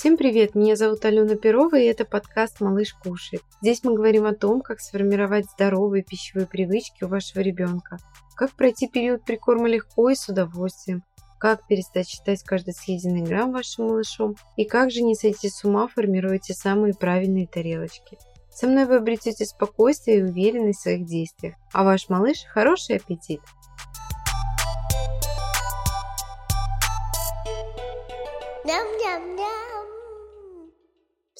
[0.00, 3.42] Всем привет, меня зовут Алена Перова и это подкаст «Малыш кушает».
[3.60, 7.98] Здесь мы говорим о том, как сформировать здоровые пищевые привычки у вашего ребенка,
[8.34, 11.02] как пройти период прикорма легко и с удовольствием,
[11.38, 15.86] как перестать считать каждый съеденный грамм вашим малышом и как же не сойти с ума,
[15.86, 18.16] формируя те самые правильные тарелочки.
[18.50, 23.42] Со мной вы обретете спокойствие и уверенность в своих действиях, а ваш малыш– хороший аппетит!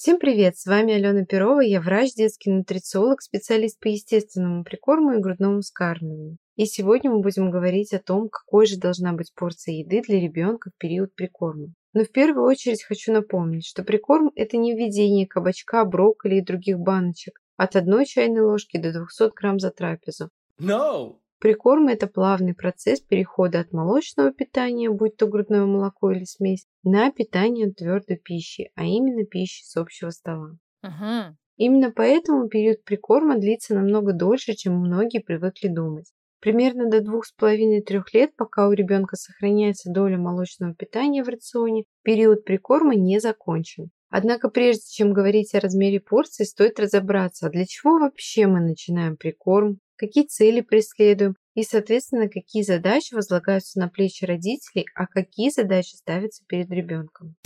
[0.02, 0.56] Всем привет!
[0.56, 6.38] С вами Алена Перова, я врач, детский нутрициолог, специалист по естественному прикорму и грудному вскармливанию.
[6.56, 10.70] И сегодня мы будем говорить о том, какой же должна быть порция еды для ребенка
[10.70, 11.74] в период прикорма.
[11.92, 16.78] Но в первую очередь хочу напомнить, что прикорм– это не введение кабачка, брокколи и других
[16.78, 20.30] баночек от одной чайной ложки до 200 грамм за трапезу.
[20.58, 21.18] No!
[21.40, 27.10] Прикорм– это плавный процесс перехода от молочного питания, будь то грудное молоко или смесь, на
[27.10, 30.58] питание твердой пищи, а именно пищи с общего стола.
[30.84, 31.32] Uh-huh.
[31.56, 36.12] Именно поэтому период прикорма длится намного дольше, чем многие привыкли думать.
[36.40, 42.96] Примерно до 2,5-3 лет, пока у ребенка сохраняется доля молочного питания в рационе, период прикорма
[42.96, 43.90] не закончен.
[44.10, 49.16] Однако прежде чем говорить о размере порции, стоит разобраться, а для чего вообще мы начинаем
[49.16, 55.94] прикорм, какие цели преследуем и, соответственно, какие задачи возлагаются на плечи родителей, а какие задачи
[55.96, 57.36] ставятся перед ребенком.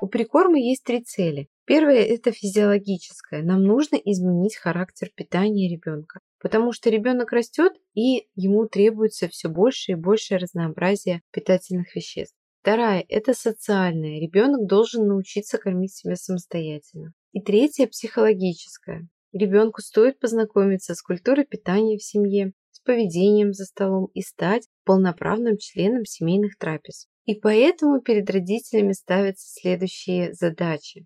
[0.00, 1.48] У прикорма есть три цели.
[1.64, 3.42] Первая– это физиологическая.
[3.42, 9.92] Нам нужно изменить характер питания ребенка, потому что ребенок растет и ему требуется все больше
[9.92, 12.36] и больше разнообразия питательных веществ.
[12.60, 14.20] Вторая– это социальная.
[14.20, 17.12] Ребенок должен научиться кормить себя самостоятельно.
[17.32, 19.08] И третья– психологическая.
[19.34, 25.56] Ребенку стоит познакомиться с культурой питания в семье, с поведением за столом и стать полноправным
[25.58, 27.08] членом семейных трапез.
[27.24, 31.04] И поэтому перед родителями ставятся следующие задачи.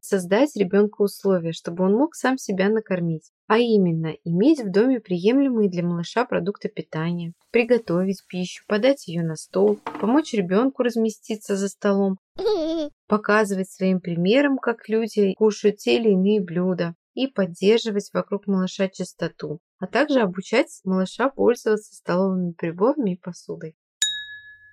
[0.00, 5.68] Создать ребенку условия, чтобы он мог сам себя накормить, а именно иметь в доме приемлемые
[5.68, 12.18] для малыша продукты питания, приготовить пищу, подать ее на стол, помочь ребенку разместиться за столом,
[13.08, 19.60] показывать своим примером, как люди кушают те или иные блюда, и поддерживать вокруг малыша чистоту,
[19.78, 23.76] а также обучать малыша пользоваться столовыми приборами и посудой.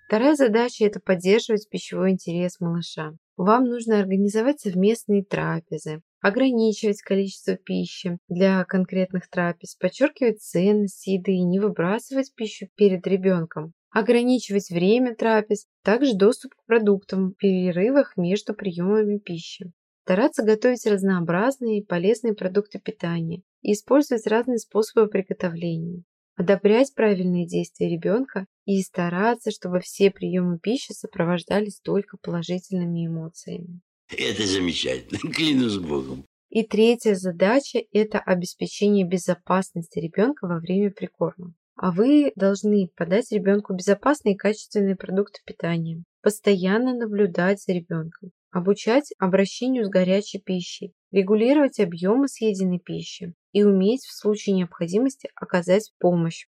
[0.08, 3.14] Вторая задача– это поддерживать пищевой интерес малыша.
[3.36, 11.44] Вам нужно организовать совместные трапезы, ограничивать количество пищи для конкретных трапез, подчеркивать ценность еды и
[11.44, 18.54] не выбрасывать пищу перед ребенком, ограничивать время трапез, также доступ к продуктам в перерывах между
[18.54, 19.72] приемами пищи.
[20.08, 26.04] Стараться готовить разнообразные и полезные продукты питания и использовать разные способы приготовления.
[26.38, 33.82] Одобрять правильные действия ребенка и стараться, чтобы все приемы пищи сопровождались только положительными эмоциями.
[34.08, 36.26] Это замечательно, клянусь Богом.
[36.52, 41.54] И третья задача– это обеспечение безопасности ребенка во время прикорма.
[41.76, 49.14] А вы должны подать ребенку безопасные и качественные продукты питания, постоянно наблюдать за ребенком, обучать
[49.20, 56.48] обращению с горячей пищей, регулировать объемы съеденной пищи и уметь в случае необходимости оказать помощь.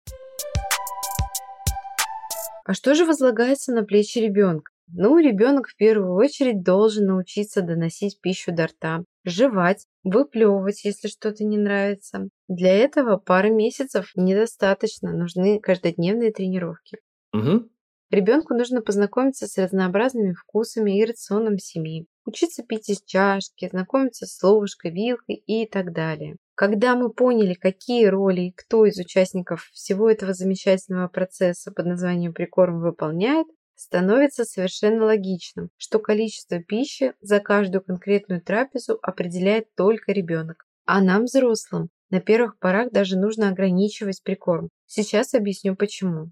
[2.65, 4.71] А что же возлагается на плечи ребенка?
[4.95, 11.45] Ну, ребенок в первую очередь должен научиться доносить пищу до рта, жевать, выплевывать, если что-то
[11.45, 12.29] не нравится.
[12.49, 16.99] Для этого пары месяцев недостаточно, нужны каждодневные тренировки.
[17.33, 17.71] Угу.
[18.13, 24.43] Ребенку нужно познакомиться с разнообразными вкусами и рационом семьи, учиться пить из чашки, знакомиться с
[24.43, 26.37] ложкой, вилкой и так далее.
[26.55, 32.35] Когда мы поняли, какие роли и кто из участников всего этого замечательного процесса под названием
[32.35, 33.47] прикорм выполняет,
[33.77, 40.67] становится совершенно логичным, что количество пищи за каждую конкретную трапезу определяет только ребенок.
[40.85, 44.69] А нам, взрослым, на первых порах даже нужно ограничивать прикорм.
[44.85, 46.31] Сейчас объясню почему.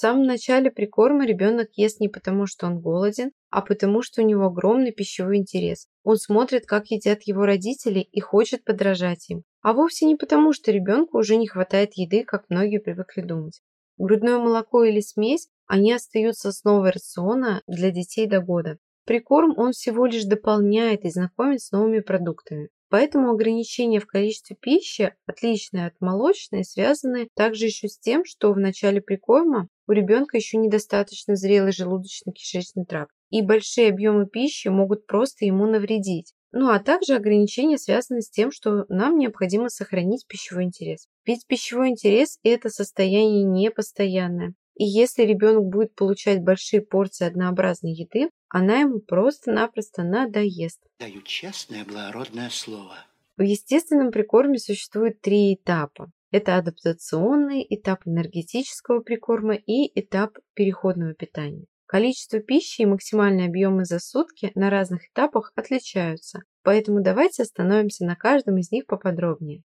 [0.00, 4.46] Самом начале прикорма ребенок ест не потому, что он голоден, а потому, что у него
[4.46, 5.88] огромный пищевой интерес.
[6.04, 9.42] Он смотрит, как едят его родители и хочет подражать им.
[9.60, 13.60] А вовсе не потому, что ребенку уже не хватает еды, как многие привыкли думать.
[13.98, 18.78] Грудное молоко или смесь, они остаются основой рациона для детей до года.
[19.04, 22.70] Прикорм он всего лишь дополняет и знакомит с новыми продуктами.
[22.90, 28.58] Поэтому ограничения в количестве пищи, отличные от молочной, связаны также еще с тем, что в
[28.58, 35.44] начале прикорма у ребенка еще недостаточно зрелый желудочно-кишечный тракт, и большие объемы пищи могут просто
[35.44, 36.34] ему навредить.
[36.52, 41.06] Ну а также ограничения связаны с тем, что нам необходимо сохранить пищевой интерес.
[41.24, 44.54] Ведь пищевой интерес– это состояние непостоянное.
[44.74, 50.82] И если ребенок будет получать большие порции однообразной еды, она ему просто-напросто надоест.
[50.98, 52.96] Даю честное благородное слово.
[53.36, 56.10] В естественном прикорме существует три этапа.
[56.32, 61.64] Это адаптационный, этап энергетического прикорма и этап переходного питания.
[61.86, 68.16] Количество пищи и максимальные объемы за сутки на разных этапах отличаются, поэтому давайте остановимся на
[68.16, 69.62] каждом из них поподробнее.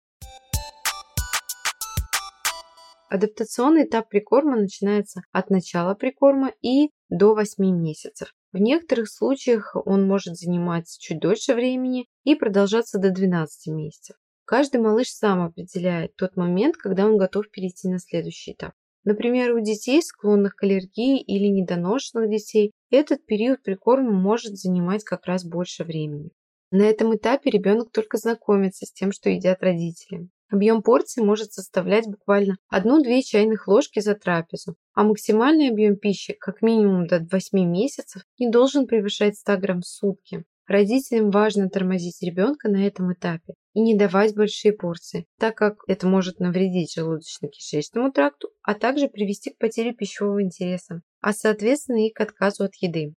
[3.09, 8.35] Адаптационный этап прикорма начинается от начала прикорма и до 8 месяцев.
[8.55, 14.15] В некоторых случаях он может занимать чуть дольше времени и продолжаться до 12 месяцев.
[14.45, 18.73] Каждый малыш сам определяет тот момент, когда он готов перейти на следующий этап.
[19.03, 25.27] Например, у детей, склонных к аллергии или недоношенных детей, этот период прикорма может занимать как
[25.27, 26.31] раз больше времени.
[26.71, 30.29] На этом этапе ребенок только знакомится с тем, что едят родители.
[30.55, 36.63] Объем порции может составлять буквально 1-2 чайных ложки за трапезу, а максимальный объем пищи, как
[36.63, 40.45] минимум до 8 месяцев, не должен превышать 100 грамм в сутки.
[40.69, 46.07] Родителям важно тормозить ребенка на этом этапе и не давать большие порции, так как это
[46.07, 52.21] может навредить желудочно-кишечному тракту, а также привести к потере пищевого интереса, а соответственно и к
[52.21, 53.15] отказу от еды.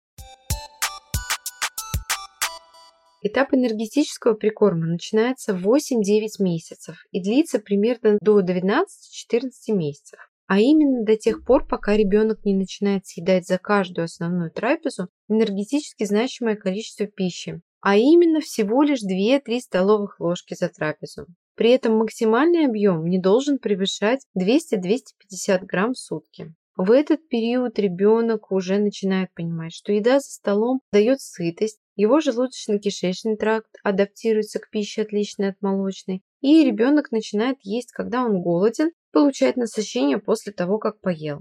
[3.23, 8.87] Этап энергетического прикорма начинается в 8-9 месяцев и длится примерно до 12-14
[9.69, 10.19] месяцев.
[10.47, 16.05] А именно до тех пор, пока ребенок не начинает съедать за каждую основную трапезу энергетически
[16.05, 21.27] значимое количество пищи, а именно всего лишь 2-3 столовых ложки за трапезу.
[21.57, 26.55] При этом максимальный объем не должен превышать 200-250 грамм в сутки.
[26.77, 33.39] В этот период ребенок уже начинает понимать, что еда за столом дает сытость, его желудочно-кишечный
[33.39, 39.57] тракт адаптируется к пище, отличной от молочной, и ребенок начинает есть, когда он голоден, получает
[39.57, 41.41] насыщение после того, как поел.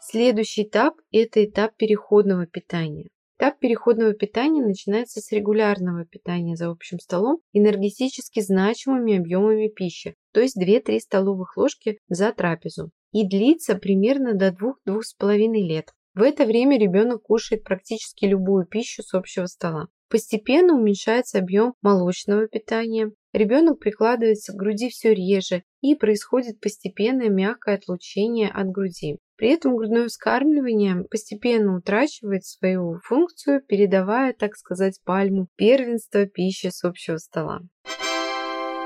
[0.00, 3.08] Следующий этап– это этап переходного питания.
[3.42, 10.40] Этап переходного питания начинается с регулярного питания за общим столом энергетически значимыми объемами пищи, то
[10.40, 14.50] есть 2-3 столовых ложки за трапезу, и длится примерно до
[14.86, 15.90] 2-2,5 лет.
[16.14, 19.88] В это время ребенок кушает практически любую пищу с общего стола.
[20.08, 27.74] Постепенно уменьшается объем молочного питания, ребенок прикладывается к груди все реже и происходит постепенное мягкое
[27.74, 29.18] отлучение от груди.
[29.42, 36.84] При этом грудное вскармливание постепенно утрачивает свою функцию, передавая, так сказать, пальму первенства пищи с
[36.84, 37.58] общего стола.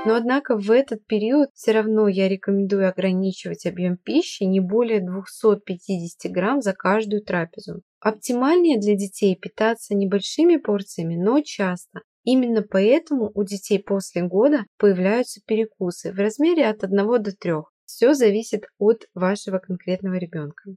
[0.07, 6.31] Но однако в этот период все равно я рекомендую ограничивать объем пищи не более 250
[6.31, 7.83] грамм за каждую трапезу.
[7.99, 12.01] Оптимальнее для детей питаться небольшими порциями, но часто.
[12.23, 17.53] Именно поэтому у детей после года появляются перекусы в размере от 1 до 3.
[17.87, 20.75] Все зависит от вашего конкретного ребенка.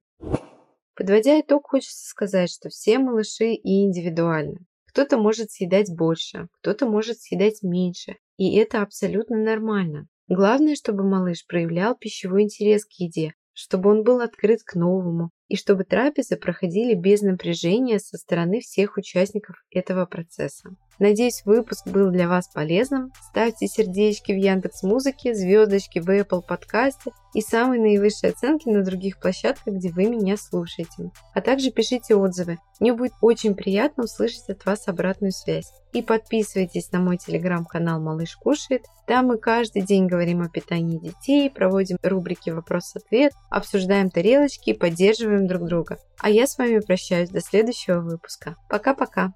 [0.95, 4.65] Подводя итог, хочется сказать, что все малыши и индивидуальны.
[4.87, 10.07] Кто-то может съедать больше, кто-то может съедать меньше, и это абсолютно нормально.
[10.29, 15.57] Главное, чтобы малыш проявлял пищевой интерес к еде, чтобы он был открыт к новому, и
[15.57, 20.71] чтобы трапезы проходили без напряжения со стороны всех участников этого процесса.
[21.01, 23.11] Надеюсь, выпуск был для вас полезным.
[23.31, 29.19] Ставьте сердечки в Яндекс Музыке, звездочки в Apple подкасте и самые наивысшие оценки на других
[29.19, 31.11] площадках, где вы меня слушаете.
[31.33, 32.59] А также пишите отзывы.
[32.81, 35.73] Мне будет очень приятно услышать от вас обратную связь.
[35.95, 38.85] И подписывайтесь на мой телеграм-канал «Малыш кушает».
[39.07, 45.47] Там мы каждый день говорим о питании детей, проводим рубрики «Вопрос-ответ», обсуждаем тарелочки и поддерживаем
[45.47, 45.99] друг друга.
[46.19, 48.57] А я с вами прощаюсь до следующего выпуска.
[48.69, 49.33] Пока-пока!